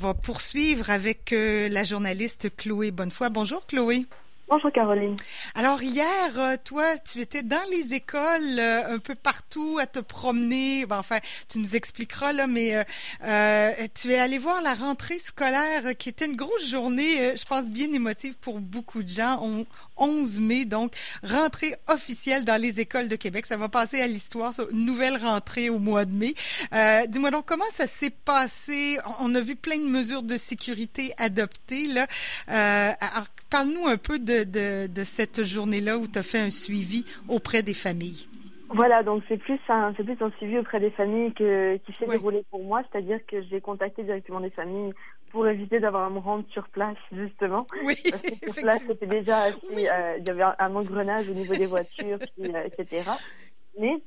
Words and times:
va 0.00 0.14
poursuivre 0.14 0.88
avec 0.88 1.34
euh, 1.34 1.68
la 1.68 1.84
journaliste 1.84 2.48
Chloé 2.56 2.90
Bonnefoy. 2.90 3.28
Bonjour 3.28 3.66
Chloé. 3.66 4.06
Bonjour 4.50 4.72
Caroline. 4.72 5.14
Alors 5.54 5.80
hier, 5.80 6.06
euh, 6.36 6.56
toi, 6.64 6.98
tu 6.98 7.20
étais 7.20 7.44
dans 7.44 7.62
les 7.70 7.94
écoles 7.94 8.58
euh, 8.58 8.96
un 8.96 8.98
peu 8.98 9.14
partout 9.14 9.78
à 9.80 9.86
te 9.86 10.00
promener. 10.00 10.84
enfin, 10.90 11.18
tu 11.48 11.60
nous 11.60 11.76
expliqueras 11.76 12.32
là, 12.32 12.48
mais 12.48 12.74
euh, 13.22 13.72
tu 13.94 14.10
es 14.10 14.18
allé 14.18 14.38
voir 14.38 14.60
la 14.60 14.74
rentrée 14.74 15.20
scolaire 15.20 15.96
qui 15.96 16.08
était 16.08 16.26
une 16.26 16.34
grosse 16.34 16.68
journée, 16.68 17.36
je 17.36 17.44
pense 17.44 17.70
bien 17.70 17.92
émotive 17.92 18.36
pour 18.40 18.58
beaucoup 18.58 19.04
de 19.04 19.08
gens. 19.08 19.38
On, 19.40 19.66
11 20.02 20.40
mai, 20.40 20.64
donc 20.64 20.94
rentrée 21.22 21.76
officielle 21.86 22.44
dans 22.44 22.60
les 22.60 22.80
écoles 22.80 23.06
de 23.06 23.16
Québec. 23.16 23.46
Ça 23.46 23.56
va 23.56 23.68
passer 23.68 24.00
à 24.00 24.08
l'histoire, 24.08 24.52
nouvelle 24.72 25.16
rentrée 25.18 25.68
au 25.68 25.78
mois 25.78 26.06
de 26.06 26.12
mai. 26.12 26.34
Dis-moi 27.08 27.30
donc 27.30 27.44
comment 27.46 27.70
ça 27.70 27.86
s'est 27.86 28.10
passé? 28.10 28.98
On 29.20 29.32
a 29.34 29.40
vu 29.40 29.54
plein 29.54 29.76
de 29.76 29.84
mesures 29.84 30.22
de 30.22 30.38
sécurité 30.38 31.12
adoptées 31.18 31.86
là. 31.86 32.06
alors, 32.48 33.26
parle-nous 33.50 33.86
un 33.88 33.96
peu 33.96 34.18
de 34.18 34.39
de, 34.44 35.04
cette 35.04 35.44
journée-là 35.44 35.98
où 35.98 36.06
tu 36.06 36.18
as 36.18 36.22
fait 36.22 36.40
un 36.40 36.50
suivi 36.50 37.04
auprès 37.28 37.62
des 37.62 37.74
familles? 37.74 38.26
Voilà, 38.72 39.02
donc 39.02 39.24
c'est 39.28 39.36
plus 39.36 39.58
un 39.68 39.92
c'est 39.96 40.04
plus 40.04 40.16
un 40.20 40.30
suivi 40.38 40.56
auprès 40.58 40.78
des 40.78 40.90
familles 40.90 41.32
que 41.32 41.76
qui 41.78 41.92
s'est 41.94 42.06
déroulé 42.06 42.44
pour 42.50 42.62
moi, 42.62 42.82
c'est-à-dire 42.90 43.18
que 43.26 43.42
j'ai 43.42 43.60
contacté 43.60 44.04
directement 44.04 44.40
des 44.40 44.50
familles 44.50 44.92
pour 45.30 45.46
éviter 45.48 45.80
d'avoir 45.80 46.04
à 46.04 46.10
me 46.10 46.18
rendre 46.18 46.44
sur 46.50 46.68
place 46.68 46.96
justement. 47.10 47.66
Oui, 47.84 47.94
parce 48.08 48.22
que 48.22 48.52
sur 48.52 48.62
place 48.62 48.86
c'était 48.86 49.06
déjà 49.06 49.42
assez, 49.42 49.58
euh, 49.72 50.18
il 50.18 50.26
y 50.26 50.30
avait 50.30 50.44
un 50.58 50.74
engrenage 50.76 51.28
au 51.28 51.34
niveau 51.34 51.54
des 51.54 51.66
voitures, 51.66 52.18
euh, 52.40 52.68
etc. 52.78 53.10
Mais 53.78 54.00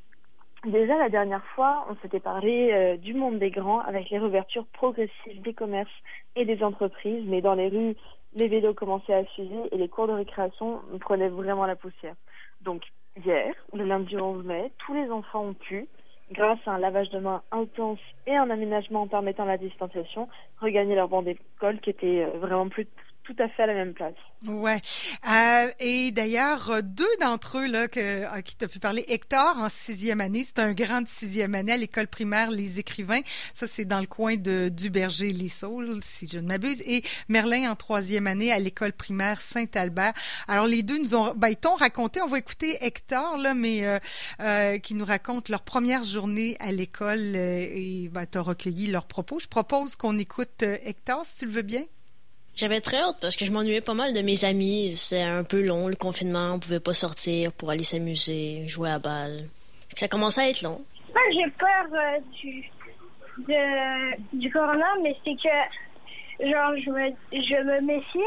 déjà 0.65 0.97
la 0.97 1.09
dernière 1.09 1.43
fois, 1.55 1.85
on 1.89 1.95
s'était 2.01 2.21
parlé 2.21 2.71
euh, 2.71 2.95
du 2.95 3.13
monde 3.13 3.39
des 3.39 3.51
grands 3.51 3.81
avec 3.81 4.09
les 4.09 4.17
réouvertures 4.17 4.65
progressives 4.67 5.41
des 5.41 5.53
commerces 5.53 5.91
et 6.37 6.45
des 6.45 6.63
entreprises, 6.63 7.25
mais 7.27 7.41
dans 7.41 7.55
les 7.55 7.67
rues 7.67 7.95
les 8.35 8.47
vélos 8.47 8.73
commençaient 8.73 9.13
à 9.13 9.25
suivre 9.25 9.67
et 9.71 9.77
les 9.77 9.89
cours 9.89 10.07
de 10.07 10.13
récréation 10.13 10.81
prenaient 10.99 11.29
vraiment 11.29 11.65
la 11.65 11.75
poussière. 11.75 12.15
Donc 12.61 12.83
hier, 13.23 13.53
le 13.73 13.85
lundi 13.85 14.17
11 14.17 14.43
mai, 14.45 14.71
tous 14.79 14.93
les 14.93 15.09
enfants 15.09 15.45
ont 15.45 15.53
pu, 15.53 15.87
grâce 16.31 16.59
à 16.65 16.71
un 16.71 16.79
lavage 16.79 17.09
de 17.09 17.19
mains 17.19 17.43
intense 17.51 17.99
et 18.25 18.35
un 18.35 18.49
aménagement 18.49 19.07
permettant 19.07 19.45
la 19.45 19.57
distanciation, 19.57 20.27
regagner 20.59 20.95
leur 20.95 21.09
banc 21.09 21.21
d'école 21.21 21.79
qui 21.79 21.89
était 21.89 22.25
euh, 22.25 22.37
vraiment 22.39 22.69
plus 22.69 22.87
tout 23.23 23.35
à 23.39 23.47
fait 23.49 23.63
à 23.63 23.67
la 23.67 23.73
même 23.73 23.93
place. 23.93 24.15
Ouais. 24.47 24.81
Euh, 25.29 25.71
et 25.79 26.11
d'ailleurs, 26.11 26.83
deux 26.83 27.05
d'entre 27.21 27.59
eux 27.59 27.67
là 27.67 27.87
que, 27.87 28.25
à 28.25 28.41
qui 28.41 28.55
tu 28.55 28.65
as 28.65 28.67
pu 28.67 28.79
parler, 28.79 29.05
Hector 29.07 29.55
en 29.57 29.69
sixième 29.69 30.21
année, 30.21 30.43
c'est 30.43 30.59
un 30.59 30.73
grand 30.73 31.07
sixième 31.07 31.55
année 31.55 31.73
à 31.73 31.77
l'école 31.77 32.07
primaire 32.07 32.51
Les 32.51 32.79
Écrivains. 32.79 33.21
Ça, 33.53 33.67
c'est 33.67 33.85
dans 33.85 34.01
le 34.01 34.07
coin 34.07 34.35
de 34.35 34.69
Duberger 34.69 35.29
les 35.29 35.47
Saules, 35.47 35.99
si 36.01 36.27
je 36.27 36.39
ne 36.39 36.47
m'abuse. 36.47 36.81
Et 36.85 37.03
Merlin 37.29 37.71
en 37.71 37.75
troisième 37.75 38.27
année 38.27 38.51
à 38.51 38.59
l'école 38.59 38.93
primaire 38.93 39.41
Saint-Albert. 39.41 40.13
Alors 40.47 40.67
les 40.67 40.83
deux 40.83 40.97
nous 40.97 41.15
ont, 41.15 41.33
ben, 41.35 41.49
ils 41.49 41.55
t'ont 41.55 41.75
raconté. 41.75 42.21
On 42.21 42.27
va 42.27 42.37
écouter 42.37 42.77
Hector 42.81 43.37
là, 43.37 43.53
mais 43.53 43.85
euh, 43.85 43.99
euh, 44.41 44.77
qui 44.79 44.95
nous 44.95 45.05
raconte 45.05 45.49
leur 45.49 45.61
première 45.61 46.03
journée 46.03 46.57
à 46.59 46.71
l'école 46.71 47.33
euh, 47.35 47.67
et 47.69 48.09
ben, 48.11 48.25
t'as 48.25 48.41
recueilli 48.41 48.87
leurs 48.87 49.07
propos. 49.07 49.39
Je 49.39 49.47
propose 49.47 49.95
qu'on 49.95 50.17
écoute 50.19 50.63
euh, 50.63 50.77
Hector, 50.83 51.25
si 51.25 51.39
tu 51.39 51.45
le 51.45 51.51
veux 51.51 51.61
bien. 51.61 51.83
J'avais 52.55 52.81
très 52.81 52.97
hâte 52.97 53.17
parce 53.19 53.35
que 53.35 53.45
je 53.45 53.51
m'ennuyais 53.51 53.81
pas 53.81 53.95
mal 53.95 54.13
de 54.13 54.21
mes 54.21 54.45
amis. 54.45 54.93
C'est 54.95 55.23
un 55.23 55.43
peu 55.43 55.65
long 55.65 55.87
le 55.87 55.95
confinement, 55.95 56.53
on 56.53 56.59
pouvait 56.59 56.79
pas 56.79 56.93
sortir 56.93 57.51
pour 57.51 57.71
aller 57.71 57.83
s'amuser, 57.83 58.67
jouer 58.67 58.91
à 58.91 58.99
balle. 58.99 59.47
Ça 59.95 60.07
commençait 60.07 60.41
à 60.41 60.49
être 60.49 60.61
long. 60.61 60.81
Moi, 61.13 61.21
j'ai 61.33 61.51
peur 61.51 61.85
euh, 61.91 62.19
du 62.41 62.63
de, 63.39 64.37
du 64.39 64.51
corona, 64.51 64.85
mais 65.01 65.15
c'est 65.23 65.35
que 65.35 66.49
genre 66.51 66.73
je 66.77 66.89
me 66.91 67.11
je 67.31 67.63
me 67.63 67.81
méfiais 67.81 68.21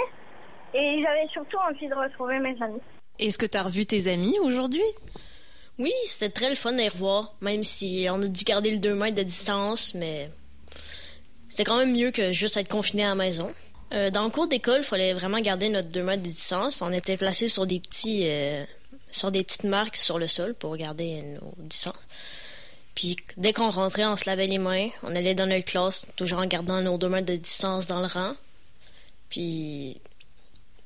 et 0.74 1.02
j'avais 1.02 1.28
surtout 1.32 1.58
envie 1.68 1.88
de 1.88 1.94
retrouver 1.94 2.38
mes 2.40 2.60
amis. 2.62 2.80
Est-ce 3.18 3.38
que 3.38 3.46
tu 3.46 3.56
as 3.56 3.62
revu 3.62 3.86
tes 3.86 4.08
amis 4.08 4.36
aujourd'hui? 4.42 4.82
Oui, 5.78 5.92
c'était 6.04 6.30
très 6.30 6.48
le 6.48 6.56
fun 6.56 6.72
de 6.72 6.78
les 6.78 6.88
revoir, 6.88 7.34
même 7.40 7.62
si 7.62 8.06
on 8.10 8.20
a 8.22 8.26
dû 8.26 8.44
garder 8.44 8.70
le 8.70 8.78
2 8.78 8.94
mètres 8.94 9.16
de 9.16 9.22
distance, 9.22 9.94
mais 9.94 10.30
c'était 11.48 11.64
quand 11.64 11.78
même 11.78 11.92
mieux 11.92 12.10
que 12.10 12.32
juste 12.32 12.56
être 12.56 12.68
confiné 12.68 13.04
à 13.04 13.10
la 13.10 13.14
maison. 13.14 13.46
Euh, 13.92 14.10
dans 14.10 14.24
le 14.24 14.30
cours 14.30 14.48
d'école, 14.48 14.78
il 14.78 14.84
fallait 14.84 15.12
vraiment 15.12 15.40
garder 15.40 15.68
notre 15.68 15.90
2 15.90 16.02
mètres 16.02 16.22
de 16.22 16.28
distance. 16.28 16.82
On 16.82 16.92
était 16.92 17.16
placés 17.16 17.48
sur 17.48 17.66
des 17.66 17.78
petits, 17.78 18.22
euh, 18.24 18.64
sur 19.10 19.30
des 19.30 19.44
petites 19.44 19.64
marques 19.64 19.96
sur 19.96 20.18
le 20.18 20.26
sol 20.26 20.54
pour 20.54 20.76
garder 20.76 21.22
nos 21.22 21.54
distances. 21.58 21.98
Puis 22.94 23.16
dès 23.36 23.52
qu'on 23.52 23.70
rentrait, 23.70 24.06
on 24.06 24.16
se 24.16 24.28
lavait 24.28 24.46
les 24.46 24.58
mains. 24.58 24.88
On 25.02 25.14
allait 25.14 25.34
dans 25.34 25.46
notre 25.46 25.64
classe, 25.64 26.10
toujours 26.16 26.40
en 26.40 26.46
gardant 26.46 26.80
nos 26.80 26.98
2 26.98 27.08
mètres 27.08 27.32
de 27.32 27.36
distance 27.36 27.86
dans 27.86 28.00
le 28.00 28.06
rang. 28.06 28.32
Puis 29.28 30.00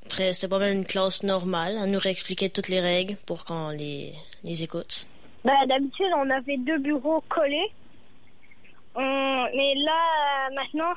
après, 0.06 0.33
c'était 0.33 0.49
pas 0.49 0.59
mal 0.59 0.72
une 0.72 0.87
classe 0.87 1.22
normale. 1.22 1.77
On 1.78 1.87
nous 1.87 1.99
réexpliquait 1.99 2.49
toutes 2.49 2.69
les 2.69 2.81
règles 2.81 3.16
pour 3.27 3.44
qu'on 3.44 3.71
les, 3.71 4.12
les 4.44 4.62
écoute. 4.62 5.06
Ben, 5.44 5.55
D'habitude, 5.69 6.10
on 6.16 6.28
avait 6.28 6.59
deux 6.59 6.78
bureaux 6.78 7.22
collés. 7.28 7.71
Mais 8.97 9.75
là, 9.77 10.50
maintenant, 10.55 10.93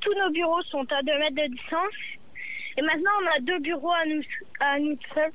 tous 0.00 0.14
nos 0.14 0.30
bureaux 0.30 0.62
sont 0.70 0.86
à 0.92 1.02
2 1.02 1.18
mètres 1.18 1.36
de 1.36 1.54
distance. 1.54 1.94
Et 2.76 2.82
maintenant, 2.82 3.10
on 3.22 3.26
a 3.36 3.40
deux 3.40 3.58
bureaux 3.60 3.92
à 3.92 4.04
nous, 4.06 4.22
à 4.60 4.78
nous 4.78 4.98
seuls 5.14 5.32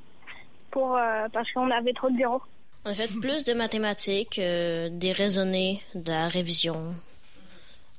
pour, 0.70 0.96
euh, 0.96 1.28
parce 1.32 1.50
qu'on 1.52 1.70
avait 1.70 1.92
trop 1.92 2.10
de 2.10 2.16
bureaux. 2.16 2.42
On 2.84 2.90
a 2.90 2.94
fait 2.94 3.08
plus 3.20 3.44
de 3.44 3.52
mathématiques, 3.54 4.38
euh, 4.38 4.88
des 4.90 5.12
raisonnés, 5.12 5.80
de 5.94 6.10
la 6.10 6.28
révision. 6.28 6.74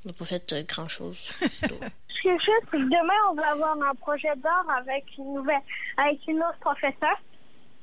On 0.03 0.07
n'a 0.09 0.13
pas 0.13 0.25
fait 0.25 0.53
euh, 0.53 0.63
grand-chose. 0.67 1.17
Ce 2.21 2.27
que 2.27 2.37
je 2.37 2.45
sais, 2.45 2.51
c'est 2.65 2.77
que 2.77 2.83
demain, 2.83 3.13
on 3.31 3.33
va 3.33 3.51
avoir 3.51 3.75
un 3.81 3.95
projet 3.95 4.35
d'art 4.37 4.65
avec 4.77 5.05
une 5.17 5.33
nouvelle, 5.33 5.61
avec 5.97 6.19
une 6.27 6.37
autre 6.37 6.59
professeure. 6.59 7.19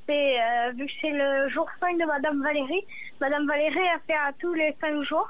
C'est, 0.06 0.37
vu 0.75 0.87
que 0.87 0.93
c'est 1.03 1.11
le 1.11 1.50
jour 1.50 1.69
5 1.81 1.99
de 1.99 2.05
Madame 2.05 2.43
Valérie, 2.43 2.85
Madame 3.21 3.47
Valérie 3.47 3.89
a 3.89 3.99
fait 4.06 4.15
à 4.15 4.33
tous 4.41 4.55
les 4.55 4.75
5 4.81 5.03
jours 5.03 5.29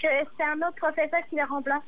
que 0.00 0.06
c'est 0.36 0.44
un 0.44 0.58
autre 0.58 0.76
professeur 0.76 1.20
qui 1.28 1.36
les 1.36 1.42
remplace. 1.42 1.82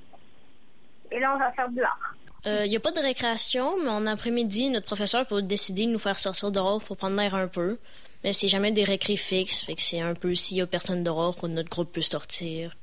Et 1.10 1.18
là, 1.18 1.32
on 1.34 1.38
va 1.38 1.52
faire 1.52 1.68
de 1.70 1.80
l'art. 1.80 2.14
Il 2.46 2.50
euh, 2.50 2.66
n'y 2.66 2.76
a 2.76 2.80
pas 2.80 2.92
de 2.92 3.00
récréation, 3.00 3.82
mais 3.82 3.90
en 3.90 4.06
après-midi, 4.06 4.70
notre 4.70 4.86
professeur 4.86 5.26
peut 5.26 5.42
décider 5.42 5.84
de 5.86 5.90
nous 5.90 5.98
faire 5.98 6.18
sortir 6.18 6.50
dehors 6.50 6.82
pour 6.82 6.96
prendre 6.96 7.16
l'air 7.16 7.34
un 7.34 7.48
peu. 7.48 7.78
Mais 8.24 8.32
c'est 8.32 8.48
jamais 8.48 8.72
des 8.72 8.84
récré 8.84 9.16
fixes, 9.16 9.62
fait 9.62 9.74
que 9.74 9.82
c'est 9.82 10.00
un 10.00 10.14
peu 10.14 10.34
s'il 10.34 10.58
y 10.58 10.60
a 10.60 10.66
personne 10.66 11.02
dehors 11.02 11.36
que 11.36 11.46
notre 11.46 11.70
groupe 11.70 11.92
peut 11.92 12.02
sortir. 12.02 12.76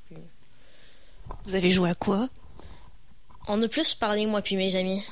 Vous 1.43 1.55
avez 1.55 1.69
joué 1.69 1.89
à 1.89 1.95
quoi? 1.95 2.27
On 3.47 3.61
a 3.61 3.67
plus 3.67 3.93
parlé, 3.93 4.25
moi 4.25 4.41
puis 4.41 4.55
mes 4.55 4.75
amis. 4.75 5.03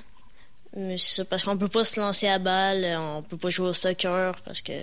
Mais 0.75 0.98
c'est 0.98 1.16
ça, 1.16 1.25
parce 1.25 1.44
qu'on 1.44 1.58
peut 1.58 1.70
pas 1.70 1.84
se 1.84 2.00
lancer 2.00 2.28
à 2.28 2.38
balle, 2.38 2.86
on 2.98 3.22
peut 3.22 3.38
pas 3.38 3.50
jouer 3.50 3.70
au 3.70 3.74
soccer, 3.74 4.36
parce 4.42 4.62
que, 4.62 4.74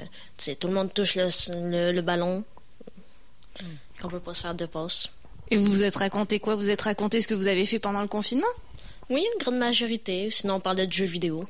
tout 0.54 0.69
le 0.69 0.75
monde 0.75 0.92
touche 0.94 1.16
le, 1.16 1.92
le, 1.92 2.00
ballon. 2.00 2.44
Hmm. 3.60 3.66
On 4.04 4.09
peut 4.09 4.21
pas 4.21 4.32
se 4.32 4.42
faire 4.42 4.54
de 4.54 4.65
passe. 4.66 5.10
Et 5.52 5.58
vous 5.58 5.66
vous 5.66 5.84
êtes 5.84 5.96
raconté 5.96 6.40
quoi? 6.40 6.54
Vous 6.54 6.70
êtes 6.70 6.80
raconté 6.80 7.20
ce 7.20 7.28
que 7.28 7.34
vous 7.34 7.46
avez 7.46 7.66
fait 7.66 7.78
pendant 7.78 8.00
le 8.00 8.08
confinement? 8.08 8.46
Oui, 9.10 9.22
une 9.34 9.38
grande 9.38 9.58
majorité. 9.58 10.30
Sinon, 10.30 10.54
on 10.54 10.60
parlait 10.60 10.86
de 10.86 10.92
jeux 10.92 11.04
vidéo. 11.04 11.46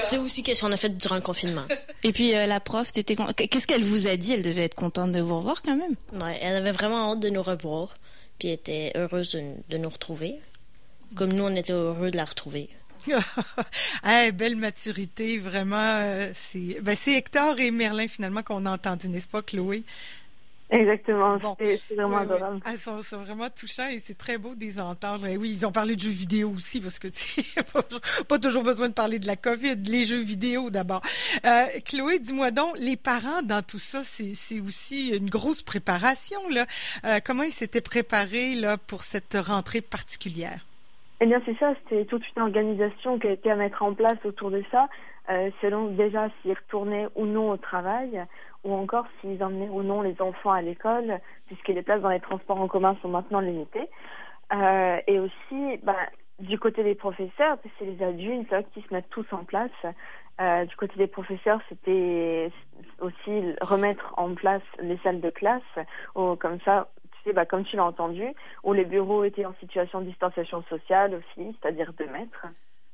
C'est 0.00 0.18
aussi 0.18 0.42
qu'est-ce 0.42 0.62
qu'on 0.62 0.72
a 0.72 0.76
fait 0.76 0.98
durant 0.98 1.14
le 1.14 1.20
confinement. 1.20 1.62
Et 2.02 2.12
puis, 2.12 2.34
euh, 2.34 2.48
la 2.48 2.58
prof, 2.58 2.90
qu'est-ce 2.90 3.66
qu'elle 3.68 3.84
vous 3.84 4.08
a 4.08 4.16
dit? 4.16 4.32
Elle 4.32 4.42
devait 4.42 4.64
être 4.64 4.74
contente 4.74 5.12
de 5.12 5.20
vous 5.20 5.36
revoir 5.36 5.62
quand 5.62 5.76
même. 5.76 5.94
Ouais, 6.20 6.36
elle 6.42 6.56
avait 6.56 6.72
vraiment 6.72 7.12
hâte 7.12 7.20
de 7.20 7.28
nous 7.28 7.42
revoir. 7.42 7.94
Puis 8.40 8.48
elle 8.48 8.54
était 8.54 8.90
heureuse 8.96 9.38
de, 9.68 9.76
nous 9.76 9.88
retrouver. 9.88 10.34
Comme 11.14 11.32
nous, 11.32 11.44
on 11.44 11.54
était 11.54 11.72
heureux 11.72 12.10
de 12.10 12.16
la 12.16 12.24
retrouver. 12.24 12.70
belle 14.34 14.56
maturité, 14.56 15.38
vraiment. 15.38 15.76
Euh, 15.76 16.32
ben, 16.80 16.96
c'est 16.96 17.12
Hector 17.12 17.60
et 17.60 17.70
Merlin, 17.70 18.08
finalement, 18.08 18.42
qu'on 18.42 18.66
a 18.66 18.72
entendu, 18.72 19.08
n'est-ce 19.08 19.28
pas, 19.28 19.42
Chloé? 19.42 19.84
Exactement, 20.72 21.38
c'est 21.58 21.94
vraiment 21.94 22.16
adorable. 22.16 22.60
Elles 22.66 22.78
sont, 22.78 22.96
vraiment 23.18 23.50
touchants 23.50 23.88
et 23.90 23.98
c'est 23.98 24.16
très 24.16 24.38
beau 24.38 24.54
de 24.54 24.60
les 24.60 24.80
entendre. 24.80 25.26
Et 25.26 25.36
oui, 25.36 25.50
ils 25.50 25.66
ont 25.66 25.72
parlé 25.72 25.96
de 25.96 26.00
jeux 26.00 26.08
vidéo 26.08 26.50
aussi 26.50 26.80
parce 26.80 26.98
que 26.98 27.08
tu 27.12 27.42
pas, 27.72 27.82
pas 28.26 28.38
toujours 28.38 28.62
besoin 28.62 28.88
de 28.88 28.94
parler 28.94 29.18
de 29.18 29.26
la 29.26 29.36
COVID, 29.36 29.76
les 29.86 30.04
jeux 30.04 30.22
vidéo 30.22 30.70
d'abord. 30.70 31.02
Euh, 31.44 31.66
Chloé, 31.84 32.18
dis-moi 32.18 32.50
donc, 32.52 32.78
les 32.78 32.96
parents 32.96 33.42
dans 33.42 33.62
tout 33.62 33.78
ça, 33.78 34.00
c'est 34.02 34.60
aussi 34.60 35.14
une 35.14 35.28
grosse 35.28 35.62
préparation 35.62 36.40
là. 36.48 36.64
Euh, 37.04 37.18
comment 37.22 37.42
ils 37.42 37.50
s'étaient 37.50 37.82
préparés 37.82 38.54
là 38.54 38.78
pour 38.78 39.02
cette 39.02 39.36
rentrée 39.36 39.82
particulière? 39.82 40.64
Eh 41.20 41.26
bien, 41.26 41.40
c'est 41.44 41.56
ça, 41.58 41.72
c'était 41.84 42.04
toute 42.06 42.24
une 42.34 42.42
organisation 42.42 43.16
qui 43.16 43.28
a 43.28 43.30
été 43.30 43.48
à 43.48 43.54
mettre 43.54 43.82
en 43.84 43.94
place 43.94 44.18
autour 44.24 44.50
de 44.50 44.60
ça, 44.72 44.88
euh, 45.30 45.50
selon 45.60 45.88
déjà 45.88 46.28
s'ils 46.40 46.54
retournaient 46.54 47.08
ou 47.14 47.26
non 47.26 47.50
au 47.50 47.56
travail 47.56 48.24
ou 48.64 48.74
encore 48.74 49.06
s'ils 49.20 49.42
emmenaient 49.42 49.68
ou 49.68 49.82
non 49.82 50.02
les 50.02 50.20
enfants 50.20 50.52
à 50.52 50.62
l'école, 50.62 51.20
puisque 51.46 51.68
les 51.68 51.82
places 51.82 52.02
dans 52.02 52.10
les 52.10 52.20
transports 52.20 52.60
en 52.60 52.68
commun 52.68 52.96
sont 53.02 53.08
maintenant 53.08 53.40
limitées. 53.40 53.88
Euh, 54.52 54.98
et 55.06 55.18
aussi, 55.18 55.78
bah, 55.82 55.96
du 56.38 56.58
côté 56.58 56.84
des 56.84 56.94
professeurs, 56.94 57.58
c'est 57.78 57.84
les 57.84 58.02
adultes 58.02 58.54
qui 58.72 58.82
se 58.82 58.94
mettent 58.94 59.10
tous 59.10 59.26
en 59.32 59.44
place. 59.44 59.70
Euh, 60.40 60.64
du 60.64 60.76
côté 60.76 60.94
des 60.96 61.06
professeurs, 61.06 61.60
c'était 61.68 62.50
aussi 63.00 63.54
remettre 63.60 64.14
en 64.16 64.34
place 64.34 64.62
les 64.80 64.96
salles 64.98 65.20
de 65.20 65.30
classe, 65.30 65.62
ou 66.14 66.36
comme 66.36 66.58
ça, 66.64 66.88
sais, 67.24 67.32
bah, 67.32 67.46
comme 67.46 67.64
tu 67.64 67.76
l'as 67.76 67.84
entendu, 67.84 68.26
où 68.62 68.72
les 68.72 68.84
bureaux 68.84 69.24
étaient 69.24 69.44
en 69.44 69.54
situation 69.54 70.00
de 70.00 70.06
distanciation 70.06 70.62
sociale 70.64 71.14
aussi, 71.14 71.56
c'est-à-dire 71.60 71.92
deux 71.94 72.08
mètres. 72.08 72.46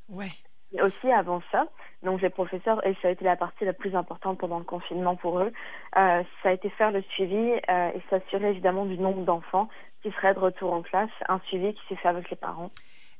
Ouais. 0.09 0.33
Aussi 0.83 1.11
avant 1.11 1.41
ça, 1.51 1.67
donc 2.03 2.21
les 2.21 2.29
professeurs, 2.29 2.87
et 2.87 2.95
ça 3.01 3.09
a 3.09 3.11
été 3.11 3.25
la 3.25 3.37
partie 3.37 3.65
la 3.65 3.73
plus 3.73 3.97
importante 3.97 4.39
pendant 4.39 4.59
le 4.59 4.65
confinement 4.65 5.17
pour 5.17 5.41
eux, 5.41 5.51
euh, 5.97 6.23
ça 6.43 6.49
a 6.51 6.53
été 6.53 6.69
faire 6.69 6.91
le 6.91 7.03
suivi 7.03 7.37
euh, 7.37 7.91
et 7.95 8.03
s'assurer 8.11 8.51
évidemment 8.51 8.85
du 8.85 8.99
nombre 8.99 9.25
d'enfants 9.25 9.69
qui 10.03 10.11
seraient 10.13 10.35
de 10.35 10.39
retour 10.39 10.73
en 10.73 10.83
classe, 10.83 11.11
un 11.29 11.41
suivi 11.47 11.73
qui 11.73 11.81
s'est 11.89 11.97
fait 11.97 12.09
avec 12.09 12.29
les 12.31 12.37
parents. 12.37 12.71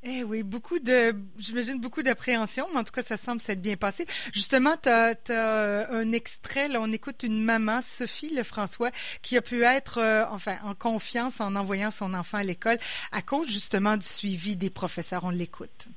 Eh 0.05 0.23
oui, 0.23 0.45
beaucoup 0.45 0.79
de, 0.79 1.13
j'imagine 1.39 1.81
beaucoup 1.81 2.05
d'appréhension, 2.05 2.67
mais 2.73 2.81
en 2.81 2.85
tout 2.85 2.93
cas, 2.93 3.03
ça 3.03 3.17
semble 3.17 3.41
s'être 3.41 3.61
bien 3.61 3.77
passé. 3.77 4.05
Justement, 4.33 4.77
tu 4.81 4.89
as, 4.89 5.91
un 5.91 6.13
extrait, 6.13 6.69
là, 6.69 6.81
on 6.81 6.93
écoute 6.93 7.25
une 7.25 7.43
maman, 7.43 7.81
Sophie 7.83 8.33
Lefrançois, 8.33 8.91
qui 9.23 9.37
a 9.37 9.43
pu 9.43 9.65
être, 9.65 9.99
euh, 9.99 10.25
enfin, 10.31 10.57
en 10.65 10.75
confiance 10.75 11.41
en 11.41 11.57
envoyant 11.57 11.91
son 11.91 12.15
enfant 12.15 12.39
à 12.39 12.45
l'école 12.45 12.79
à 13.11 13.23
cause 13.23 13.49
justement 13.49 13.97
du 13.97 14.07
suivi 14.07 14.55
des 14.55 14.71
professeurs. 14.71 15.25
On 15.25 15.31
l'écoute. 15.31 15.89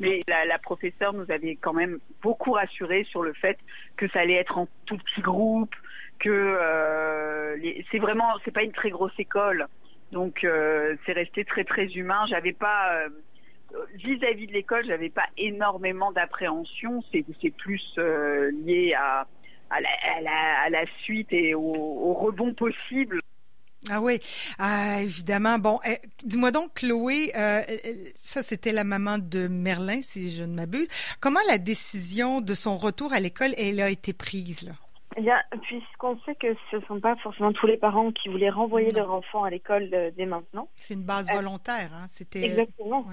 Mais 0.00 0.22
la, 0.28 0.58
professeure 0.58 1.12
nous 1.12 1.30
avait 1.30 1.56
quand 1.56 1.72
même 1.72 1.98
beaucoup 2.22 2.52
rassuré 2.52 3.04
sur 3.04 3.22
le 3.22 3.32
fait 3.32 3.58
que 3.96 4.08
ça 4.08 4.20
allait 4.20 4.34
être 4.34 4.58
en 4.58 4.68
tout 4.86 4.96
petit 4.96 5.20
groupe, 5.20 5.74
que 6.18 6.30
euh, 6.30 7.56
c'est 7.90 7.98
vraiment, 7.98 8.28
c'est 8.44 8.50
pas 8.50 8.62
une 8.62 8.72
très 8.72 8.90
grosse 8.90 9.18
école. 9.18 9.66
Donc 10.10 10.44
euh, 10.44 10.96
c'est 11.06 11.12
resté 11.12 11.44
très 11.44 11.64
très 11.64 11.86
humain. 11.86 12.24
J'avais 12.28 12.52
pas 12.52 13.04
euh, 13.04 13.08
vis-à-vis 13.94 14.46
de 14.46 14.52
l'école, 14.52 14.84
j'avais 14.84 15.10
pas 15.10 15.26
énormément 15.36 16.12
d'appréhension. 16.12 17.02
C'est 17.12 17.50
plus 17.56 17.96
lié 17.96 18.94
à, 18.94 19.26
la, 20.70 20.86
suite 21.02 21.32
et 21.32 21.54
au 21.54 22.12
rebond 22.14 22.52
possible. 22.54 23.21
Ah 23.90 24.00
oui, 24.00 24.20
ah, 24.58 25.00
évidemment. 25.02 25.58
Bon, 25.58 25.80
eh, 25.84 25.98
dis-moi 26.24 26.52
donc, 26.52 26.74
Chloé, 26.74 27.32
euh, 27.36 27.60
ça 28.14 28.42
c'était 28.42 28.72
la 28.72 28.84
maman 28.84 29.18
de 29.18 29.48
Merlin, 29.48 30.02
si 30.02 30.30
je 30.30 30.44
ne 30.44 30.54
m'abuse. 30.54 30.86
Comment 31.20 31.40
la 31.48 31.58
décision 31.58 32.40
de 32.40 32.54
son 32.54 32.76
retour 32.76 33.12
à 33.12 33.18
l'école, 33.18 33.50
elle 33.58 33.80
a 33.80 33.90
été 33.90 34.12
prise 34.12 34.68
là? 34.68 34.74
Eh 35.16 35.20
bien, 35.20 35.36
puisqu'on 35.62 36.18
sait 36.20 36.34
que 36.36 36.54
ce 36.70 36.76
ne 36.76 36.82
sont 36.82 37.00
pas 37.00 37.16
forcément 37.16 37.52
tous 37.52 37.66
les 37.66 37.76
parents 37.76 38.12
qui 38.12 38.28
voulaient 38.28 38.50
renvoyer 38.50 38.90
leur 38.90 39.12
enfant 39.12 39.44
à 39.44 39.50
l'école 39.50 39.88
euh, 39.92 40.10
dès 40.16 40.26
maintenant. 40.26 40.68
C'est 40.76 40.94
une 40.94 41.02
base 41.02 41.28
euh, 41.30 41.34
volontaire, 41.34 41.90
hein? 41.92 42.06
C'était 42.08 42.44
exactement. 42.44 43.04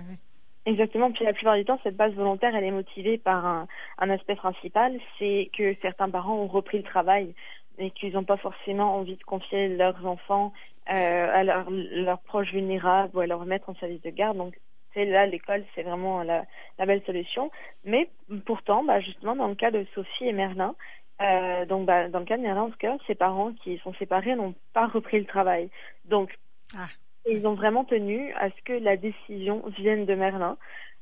Exactement. 0.65 1.11
Puis 1.11 1.25
la 1.25 1.33
plupart 1.33 1.55
du 1.55 1.65
temps, 1.65 1.79
cette 1.83 1.97
base 1.97 2.13
volontaire, 2.13 2.55
elle 2.55 2.63
est 2.63 2.71
motivée 2.71 3.17
par 3.17 3.45
un, 3.45 3.67
un 3.97 4.09
aspect 4.11 4.35
principal, 4.35 4.99
c'est 5.17 5.49
que 5.57 5.75
certains 5.81 6.09
parents 6.09 6.35
ont 6.35 6.47
repris 6.47 6.77
le 6.77 6.83
travail 6.83 7.33
et 7.79 7.91
qu'ils 7.91 8.13
n'ont 8.13 8.23
pas 8.23 8.37
forcément 8.37 8.95
envie 8.95 9.15
de 9.15 9.23
confier 9.23 9.69
leurs 9.69 10.05
enfants 10.05 10.53
euh, 10.93 11.27
à 11.33 11.43
leurs 11.43 12.19
proches 12.19 12.51
vulnérables 12.51 13.15
ou 13.15 13.19
à 13.21 13.27
leur 13.27 13.45
mettre 13.45 13.69
en 13.69 13.75
service 13.75 14.01
de 14.01 14.09
garde. 14.09 14.37
Donc 14.37 14.59
c'est 14.93 15.05
là 15.05 15.25
l'école, 15.25 15.63
c'est 15.75 15.83
vraiment 15.83 16.23
la, 16.23 16.45
la, 16.77 16.85
belle 16.85 17.03
solution. 17.05 17.51
Mais 17.85 18.09
pourtant, 18.45 18.83
bah, 18.83 18.99
justement, 18.99 19.35
dans 19.35 19.47
le 19.47 19.55
cas 19.55 19.71
de 19.71 19.85
Sophie 19.93 20.27
et 20.27 20.33
Merlin, 20.33 20.75
euh, 21.21 21.65
donc, 21.65 21.85
bah, 21.85 22.07
dans 22.07 22.19
le 22.19 22.25
cas 22.25 22.37
de 22.37 22.41
Merlin, 22.41 22.63
en 22.63 22.69
tout 22.69 22.77
cas, 22.77 22.97
ses 23.07 23.15
parents 23.15 23.53
qui 23.53 23.77
sont 23.79 23.93
séparés 23.95 24.35
n'ont 24.35 24.55
pas 24.73 24.87
repris 24.87 25.19
le 25.19 25.25
travail. 25.25 25.69
Donc, 26.05 26.37
ah. 26.77 26.87
ils 27.29 27.45
ont 27.45 27.55
vraiment 27.55 27.83
tenu 27.83 28.33
à 28.33 28.49
ce 28.49 28.61
que 28.63 28.73
la 28.73 28.95
décision 28.95 29.63
vienne 29.77 30.05
de 30.05 30.15
Merlin. 30.15 30.57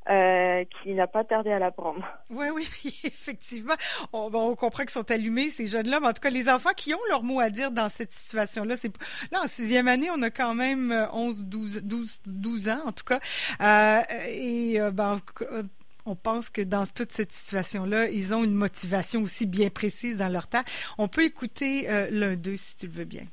Euh, 0.10 0.64
qui 0.82 0.94
n'a 0.94 1.06
pas 1.06 1.26
tardé 1.26 1.52
à 1.52 1.60
la 1.60 1.70
prendre. 1.70 2.02
Oui, 2.30 2.48
oui, 2.56 2.66
effectivement. 3.04 3.74
On, 4.14 4.30
on 4.34 4.56
comprend 4.56 4.84
qu'ils 4.84 4.92
sont 4.92 5.12
allumés, 5.12 5.50
ces 5.50 5.66
jeunes-là, 5.66 6.00
mais 6.00 6.08
en 6.08 6.14
tout 6.14 6.22
cas, 6.22 6.30
les 6.30 6.48
enfants 6.48 6.72
qui 6.78 6.94
ont 6.94 7.00
leur 7.10 7.24
mot 7.24 7.42
à 7.42 7.50
dire 7.50 7.72
dans 7.72 7.90
cette 7.90 8.14
situation-là, 8.14 8.78
c'est 8.78 8.92
là, 9.32 9.42
en 9.44 9.48
sixième 9.48 9.90
année, 9.90 10.10
on 10.10 10.22
a 10.22 10.30
quand 10.30 10.54
même 10.54 11.08
11, 11.12 11.46
12, 11.48 11.82
12, 11.84 12.22
12 12.26 12.70
ans, 12.70 12.82
en 12.86 12.92
tout 12.94 13.04
cas. 13.04 13.20
Euh, 13.62 14.02
et 14.30 14.80
euh, 14.80 14.92
ben, 14.92 15.20
on 16.06 16.16
pense 16.16 16.50
que 16.50 16.62
dans 16.62 16.86
toute 16.88 17.12
cette 17.12 17.34
situation-là, 17.34 18.10
ils 18.10 18.34
ont 18.34 18.44
une 18.44 18.54
motivation 18.54 19.22
aussi 19.24 19.46
bien 19.46 19.70
précise 19.70 20.18
dans 20.18 20.30
leur 20.30 20.48
tas. 20.48 20.64
On 20.98 21.10
peut 21.10 21.24
écouter 21.24 21.90
euh, 21.90 22.08
l'un 22.12 22.36
d'eux 22.36 22.56
si 22.56 22.78
tu 22.78 22.88
le 22.88 22.94
veux 22.94 23.06
bien. 23.06 23.24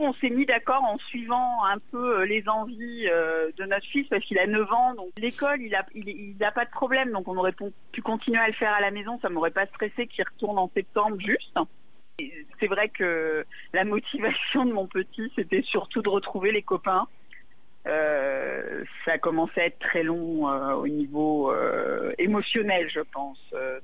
On 0.00 0.12
s'est 0.12 0.30
mis 0.30 0.46
d'accord 0.46 0.84
en 0.84 0.96
suivant 0.98 1.64
un 1.64 1.78
peu 1.90 2.20
euh, 2.20 2.24
les 2.24 2.48
envies 2.48 3.08
euh, 3.10 3.50
de 3.56 3.64
notre 3.64 3.84
fils 3.84 4.06
parce 4.08 4.24
qu'il 4.24 4.38
a 4.38 4.46
9 4.46 4.72
ans. 4.72 4.94
Donc 4.94 5.10
l'école, 5.18 5.60
il 5.60 5.70
n'a 5.72 5.84
il, 5.94 6.36
pas 6.38 6.64
de 6.64 6.70
problème. 6.70 7.10
Donc 7.10 7.26
on 7.26 7.36
aurait 7.36 7.54
pu 7.92 8.02
continuer 8.02 8.38
à 8.38 8.46
le 8.46 8.52
faire 8.52 8.72
à 8.72 8.80
la 8.80 8.92
maison. 8.92 9.18
Ça 9.20 9.28
m'aurait 9.28 9.50
pas 9.50 9.66
stressé 9.66 10.06
qu'il 10.06 10.24
retourne 10.24 10.58
en 10.58 10.70
septembre 10.74 11.18
juste. 11.18 11.58
C'est 12.60 12.68
vrai 12.68 12.88
que 12.88 13.44
la 13.72 13.84
motivation 13.84 14.64
de 14.64 14.72
mon 14.72 14.86
petit, 14.86 15.32
c'était 15.36 15.62
surtout 15.62 16.02
de 16.02 16.08
retrouver 16.08 16.52
les 16.52 16.62
copains 16.62 17.08
euh, 17.88 18.84
ça 19.04 19.12
a 19.12 19.18
commencé 19.18 19.60
à 19.60 19.66
être 19.66 19.78
très 19.78 20.02
long 20.02 20.48
euh, 20.48 20.74
au 20.74 20.88
niveau 20.88 21.50
euh, 21.50 22.12
émotionnel, 22.18 22.86
je 22.88 23.00
pense, 23.00 23.38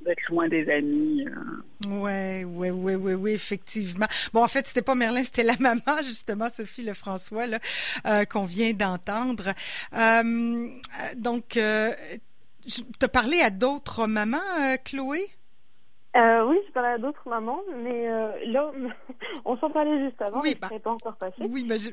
d'être 0.05 0.29
loin 0.29 0.49
des 0.49 0.69
amis. 0.71 1.27
Ouais, 1.87 2.45
ouais, 2.45 2.71
ouais, 2.71 2.97
ouais, 2.97 3.15
ouais, 3.15 3.33
effectivement. 3.33 4.07
Bon, 4.33 4.43
en 4.43 4.49
fait, 4.49 4.67
c'était 4.67 4.83
pas 4.83 4.95
Merlin, 4.95 5.23
c'était 5.23 5.43
la 5.43 5.57
maman, 5.61 6.03
justement, 6.03 6.51
Sophie 6.51 6.83
Lefrançois, 6.83 7.47
là, 7.47 8.27
qu'on 8.27 8.45
vient 8.45 8.73
d'entendre. 8.73 9.53
donc, 11.17 11.49
tu 11.49 11.61
as 11.61 13.09
parlé 13.09 13.41
à 13.41 13.51
d'autres 13.51 14.07
mamans, 14.07 14.39
Chloé? 14.85 15.31
Euh, 16.17 16.47
oui, 16.47 16.59
je 16.67 16.73
parlais 16.73 16.91
à 16.91 16.99
d'autres 16.99 17.29
mamans, 17.29 17.61
mais 17.77 18.09
euh, 18.09 18.31
là, 18.47 18.71
on 19.45 19.57
s'en 19.59 19.71
parlait 19.71 19.99
juste 20.05 20.21
avant, 20.23 20.41
oui, 20.43 20.55
bah, 20.61 20.69
pas 20.83 20.91
encore 20.91 21.17
passé. 21.17 21.35
Oui, 21.51 21.65
mais 21.69 21.79
je... 21.81 21.91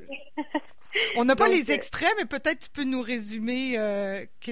on 1.18 1.26
n'a 1.26 1.36
pas 1.36 1.48
les 1.48 1.72
euh, 1.72 1.74
extraits, 1.74 2.14
mais 2.20 2.26
peut-être 2.26 2.60
tu 2.60 2.70
peux 2.70 2.84
nous 2.84 3.02
résumer 3.02 3.80
euh, 3.80 4.24
que, 4.40 4.52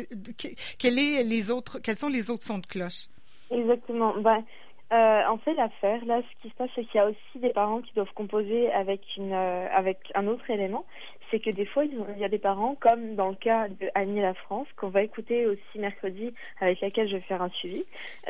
quel 0.79 0.97
est 0.97 1.23
les 1.23 1.51
autres, 1.51 1.79
quels 1.83 1.95
sont 1.95 2.09
les 2.09 2.31
autres 2.31 2.45
sons 2.45 2.57
de 2.57 2.65
cloche? 2.65 3.05
Exactement. 3.51 4.15
Ben, 4.17 4.43
euh, 4.91 5.21
en 5.27 5.37
fait, 5.37 5.53
l'affaire, 5.53 6.03
là, 6.05 6.21
ce 6.21 6.41
qui 6.41 6.49
se 6.49 6.55
passe, 6.55 6.69
c'est 6.73 6.85
qu'il 6.85 6.95
y 6.95 7.03
a 7.03 7.07
aussi 7.07 7.39
des 7.39 7.49
parents 7.51 7.81
qui 7.81 7.93
doivent 7.93 8.13
composer 8.15 8.71
avec 8.71 9.01
une, 9.17 9.33
avec 9.33 9.99
un 10.15 10.25
autre 10.25 10.49
élément. 10.49 10.83
C'est 11.29 11.39
que 11.39 11.49
des 11.51 11.65
fois, 11.65 11.85
il 11.85 12.17
y 12.17 12.23
a 12.23 12.29
des 12.29 12.39
parents, 12.39 12.75
comme 12.79 13.15
dans 13.15 13.29
le 13.29 13.35
cas 13.35 13.67
de 13.67 13.89
Annie 13.93 14.21
La 14.21 14.33
France, 14.33 14.67
qu'on 14.75 14.89
va 14.89 15.03
écouter 15.03 15.45
aussi 15.45 15.77
mercredi, 15.77 16.33
avec 16.59 16.81
laquelle 16.81 17.07
je 17.07 17.15
vais 17.15 17.21
faire 17.21 17.41
un 17.41 17.49
suivi. 17.49 17.83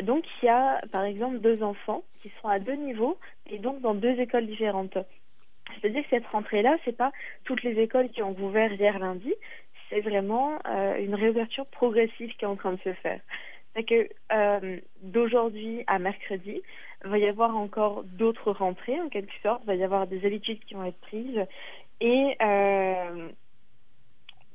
Donc, 0.04 0.26
il 0.42 0.48
y 0.48 0.50
a, 0.50 0.82
par 0.92 1.04
exemple, 1.04 1.40
deux 1.40 1.64
enfants 1.64 2.04
qui 2.22 2.32
sont 2.42 2.50
à 2.50 2.60
deux 2.60 2.76
niveaux 2.76 3.18
et 3.50 3.60
donc 3.60 3.80
dans 3.82 3.96
deux 3.96 4.20
écoles 4.20 4.48
différentes. 4.48 4.98
C'est-à-dire 5.80 6.04
que 6.04 6.10
cette 6.10 6.28
rentrée-là, 6.28 6.78
c'est 6.84 6.98
pas 6.98 7.12
toutes 7.46 7.64
les 7.64 7.80
écoles 7.80 8.10
qui 8.10 8.22
ont 8.22 8.36
ouvert 8.40 8.74
hier 8.74 9.00
lundi, 9.00 9.34
c'est 9.90 10.02
vraiment 10.02 10.60
euh, 10.68 10.98
une 10.98 11.16
réouverture 11.16 11.66
progressive 11.68 12.36
qui 12.36 12.46
est 12.46 12.48
en 12.48 12.56
train 12.56 12.74
de 12.74 12.80
se 12.80 12.94
faire 12.94 13.22
c'est 13.76 13.84
que 13.84 14.10
euh, 14.32 14.78
d'aujourd'hui 15.02 15.84
à 15.88 16.00
mercredi, 16.00 16.62
il 17.04 17.10
va 17.10 17.18
y 17.18 17.28
avoir 17.28 17.56
encore 17.56 18.04
d'autres 18.04 18.52
rentrées 18.52 19.00
en 19.00 19.10
quelque 19.10 19.34
sorte, 19.42 19.62
il 19.64 19.68
va 19.68 19.76
y 19.76 19.84
avoir 19.84 20.08
des 20.08 20.26
habitudes 20.26 20.60
qui 20.66 20.74
vont 20.74 20.86
être 20.86 21.00
prises 21.00 21.46
et 22.02 22.36
euh, 22.42 23.30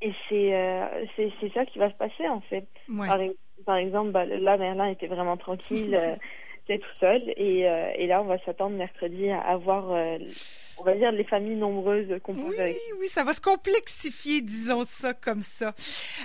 et 0.01 0.13
c'est, 0.29 0.55
euh, 0.55 1.05
c'est 1.17 1.33
c'est 1.41 1.53
ça 1.53 1.65
qui 1.65 1.79
va 1.79 1.91
se 1.91 1.97
passer 1.97 2.29
en 2.29 2.41
fait. 2.41 2.67
Par, 2.97 3.19
par, 3.65 3.77
exemple, 3.77 4.11
bah, 4.11 4.27
là 4.27 4.57
Merlin 4.57 4.89
était 4.89 5.07
vraiment 5.07 5.37
tranquille, 5.37 5.95
était 6.65 6.79
tout 6.79 6.97
seul 7.01 7.23
et, 7.37 7.61
et 7.61 8.07
là 8.07 8.23
on 8.23 8.27
va 8.27 8.39
s'attendre 8.41 8.77
mercredi 8.77 9.31
à 9.31 9.41
avoir 9.41 9.93
on 10.79 10.85
va 10.85 10.95
dire, 10.95 11.13
les 11.13 11.25
familles 11.25 11.57
nombreuses 11.57 12.21
composées. 12.23 12.77
Oui, 12.91 12.99
oui, 13.01 13.09
ça 13.09 13.25
va 13.25 13.33
se 13.33 13.41
complexifier, 13.41 14.41
disons 14.41 14.85
ça 14.85 15.15
comme 15.15 15.43
ça. 15.43 15.75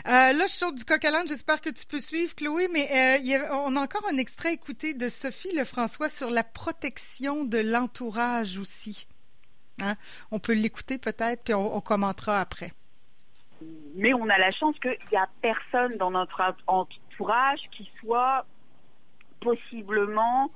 Euh, 0.07 0.33
là, 0.33 0.45
je 0.47 0.53
sors 0.53 0.73
du 0.73 0.85
coq 0.85 1.03
à 1.03 1.09
J'espère 1.27 1.61
que 1.61 1.69
tu 1.69 1.85
peux 1.85 1.99
suivre, 1.99 2.33
Chloé, 2.35 2.67
mais 2.71 2.87
euh, 2.91 3.39
on 3.65 3.75
a 3.75 3.81
encore 3.81 4.05
un 4.11 4.17
extrait 4.17 4.53
écouté 4.53 4.93
de 4.93 5.09
Sophie 5.09 5.55
Lefrançois 5.55 6.09
sur 6.09 6.29
la 6.29 6.43
protection 6.43 7.43
de 7.43 7.59
l'entourage 7.59 8.57
aussi. 8.57 9.07
Hein? 9.81 9.95
On 10.31 10.39
peut 10.39 10.53
l'écouter 10.53 10.97
peut-être, 10.97 11.43
puis 11.43 11.53
on, 11.53 11.81
commentera 11.81 12.39
après. 12.39 12.71
Mais 13.95 14.13
on 14.13 14.29
a 14.29 14.37
la 14.37 14.51
chance 14.51 14.79
qu'il 14.79 14.97
n'y 15.11 15.17
a 15.17 15.27
personne 15.41 15.97
dans 15.97 16.11
notre 16.11 16.55
entourage 16.67 17.69
qui 17.71 17.91
soit 17.99 18.45
possiblement 19.41 20.51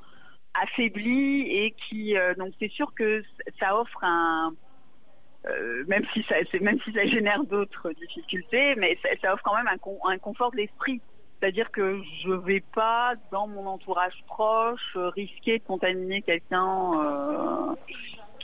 affaibli 0.53 1.42
et 1.50 1.72
qui 1.72 2.15
euh, 2.18 2.36
donc 2.36 2.53
c'est 2.60 2.70
sûr 2.70 2.94
que 2.94 3.24
ça 3.60 3.75
offre 3.75 4.03
un 4.03 4.53
euh, 5.46 5.84
même 5.88 6.03
si 6.13 6.24
ça 6.24 6.36
génère 7.08 7.44
d'autres 7.44 7.92
difficultés 7.94 8.75
mais 8.75 8.98
ça, 9.22 9.34
offre 9.34 9.44
quand 9.44 9.56
même 9.56 9.68
un, 9.68 10.12
un 10.12 10.18
confort 10.20 10.51
de 10.51 10.58
l'esprit 10.58 11.01
c'est-à-dire 11.44 11.72
que 11.72 12.01
je 12.22 12.30
ne 12.30 12.38
vais 12.38 12.63
pas 12.74 13.15
dans 13.32 13.48
mon 13.48 13.65
entourage 13.68 14.24
proche 14.27 14.96
risquer 14.96 15.60
de 15.60 15.63
contaminer 15.63 16.22
quelqu'un 16.22 16.94
euh, 17.01 17.75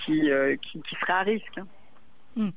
qui, 0.06 0.30
qui, 0.62 0.82
qui 0.82 0.96
serait 0.96 1.14
à 1.14 1.22
risque. 1.22 1.60
Hmm. 2.36 2.50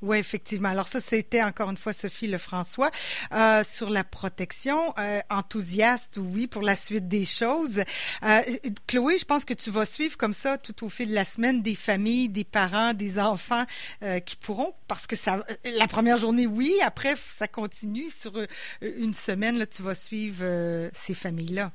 Oui, 0.00 0.18
effectivement. 0.18 0.68
Alors 0.68 0.86
ça, 0.86 1.00
c'était 1.00 1.42
encore 1.42 1.70
une 1.70 1.76
fois 1.76 1.92
Sophie 1.92 2.28
Lefrançois 2.28 2.90
euh, 3.34 3.64
sur 3.64 3.90
la 3.90 4.04
protection. 4.04 4.78
Euh, 4.96 5.20
enthousiaste, 5.28 6.18
oui, 6.18 6.46
pour 6.46 6.62
la 6.62 6.76
suite 6.76 7.08
des 7.08 7.24
choses. 7.24 7.82
Euh, 8.22 8.40
Chloé, 8.86 9.18
je 9.18 9.24
pense 9.24 9.44
que 9.44 9.54
tu 9.54 9.70
vas 9.70 9.84
suivre 9.84 10.16
comme 10.16 10.34
ça 10.34 10.56
tout 10.56 10.84
au 10.84 10.88
fil 10.88 11.08
de 11.08 11.14
la 11.14 11.24
semaine 11.24 11.62
des 11.62 11.74
familles, 11.74 12.28
des 12.28 12.44
parents, 12.44 12.94
des 12.94 13.18
enfants 13.18 13.64
euh, 14.04 14.20
qui 14.20 14.36
pourront, 14.36 14.72
parce 14.86 15.08
que 15.08 15.16
ça, 15.16 15.44
la 15.64 15.88
première 15.88 16.16
journée, 16.16 16.46
oui, 16.46 16.78
après, 16.84 17.14
ça 17.16 17.48
continue 17.48 18.08
sur 18.08 18.36
euh, 18.36 18.46
une 18.80 19.14
semaine, 19.14 19.66
tu 19.66 19.82
vas 19.82 19.96
suivre 19.96 20.42
euh, 20.42 20.88
ces 20.92 21.14
familles-là. 21.14 21.72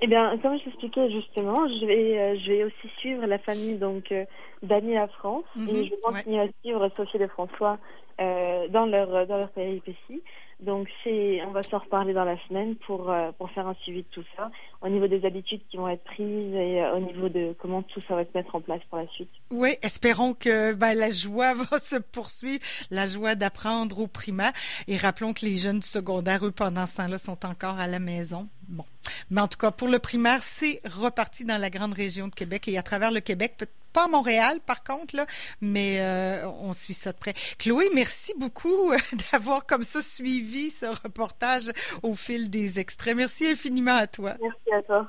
Eh 0.00 0.06
bien, 0.06 0.38
comme 0.38 0.58
je 0.58 0.64
t'expliquais 0.64 1.10
justement, 1.10 1.66
je 1.66 1.86
vais, 1.86 2.18
euh, 2.18 2.38
je 2.38 2.52
vais 2.52 2.64
aussi 2.64 2.88
suivre 2.98 3.26
la 3.26 3.38
famille 3.38 3.76
donc 3.76 4.12
euh, 4.12 4.24
d'Annie 4.62 4.96
à 4.96 5.08
France 5.08 5.44
Mhm, 5.56 5.68
et 5.68 5.84
je 5.86 5.90
vais 5.90 6.00
continuer 6.02 6.40
à 6.40 6.48
suivre 6.62 6.88
Sophie 6.96 7.16
et 7.16 7.28
François 7.28 7.78
euh, 8.20 8.68
dans 8.68 8.86
leur 8.86 9.26
dans 9.26 9.36
leur 9.36 9.50
péripétie. 9.50 10.22
Donc 10.60 10.88
c'est, 11.04 11.40
on 11.46 11.52
va 11.52 11.62
s'en 11.62 11.78
reparler 11.78 12.12
dans 12.12 12.24
la 12.24 12.36
semaine 12.48 12.74
pour 12.74 13.10
euh, 13.10 13.30
pour 13.38 13.48
faire 13.52 13.68
un 13.68 13.74
suivi 13.82 14.02
de 14.02 14.08
tout 14.10 14.24
ça, 14.36 14.50
au 14.82 14.88
niveau 14.88 15.06
des 15.06 15.24
habitudes 15.24 15.60
qui 15.70 15.76
vont 15.76 15.88
être 15.88 16.02
prises 16.02 16.52
et 16.52 16.82
euh, 16.82 16.96
au 16.96 16.98
niveau 16.98 17.28
de 17.28 17.54
comment 17.60 17.82
tout 17.82 18.00
ça 18.08 18.16
va 18.16 18.24
se 18.24 18.30
mettre 18.34 18.56
en 18.56 18.60
place 18.60 18.80
pour 18.90 18.98
la 18.98 19.06
suite. 19.06 19.30
Oui, 19.52 19.76
espérons 19.82 20.34
que 20.34 20.74
ben, 20.74 20.94
la 20.94 21.10
joie 21.10 21.54
va 21.70 21.78
se 21.78 21.96
poursuivre, 21.96 22.58
la 22.90 23.06
joie 23.06 23.36
d'apprendre 23.36 24.00
au 24.00 24.08
primaire. 24.08 24.52
Et 24.88 24.96
rappelons 24.96 25.32
que 25.32 25.46
les 25.46 25.54
jeunes 25.54 25.78
du 25.78 25.86
secondaire, 25.86 26.44
eux, 26.44 26.50
pendant 26.50 26.86
ce 26.86 26.96
temps-là, 26.96 27.18
sont 27.18 27.46
encore 27.46 27.78
à 27.78 27.86
la 27.86 28.00
maison. 28.00 28.48
Bon. 28.68 28.84
Mais 29.30 29.40
en 29.40 29.48
tout 29.48 29.58
cas, 29.58 29.70
pour 29.70 29.88
le 29.88 29.98
primaire, 29.98 30.42
c'est 30.42 30.80
reparti 30.84 31.44
dans 31.44 31.58
la 31.58 31.70
grande 31.70 31.94
région 31.94 32.28
de 32.28 32.34
Québec 32.34 32.68
et 32.68 32.76
à 32.78 32.82
travers 32.82 33.10
le 33.10 33.20
Québec, 33.20 33.54
peut- 33.58 33.66
pas 33.94 34.06
Montréal, 34.06 34.58
par 34.66 34.84
contre, 34.84 35.16
là, 35.16 35.26
mais 35.62 35.96
euh, 36.00 36.46
on 36.60 36.74
suit 36.74 36.92
ça 36.94 37.12
de 37.12 37.16
près. 37.18 37.32
Chloé, 37.58 37.86
merci 37.94 38.34
beaucoup 38.36 38.92
euh, 38.92 38.98
d'avoir 39.32 39.64
comme 39.64 39.82
ça 39.82 40.02
suivi 40.02 40.70
ce 40.70 40.84
reportage 41.02 41.72
au 42.02 42.14
fil 42.14 42.50
des 42.50 42.78
extraits. 42.78 43.16
Merci 43.16 43.46
infiniment 43.46 43.96
à 43.96 44.06
toi. 44.06 44.34
Merci 44.40 44.72
à 44.72 44.82
toi. 44.82 45.06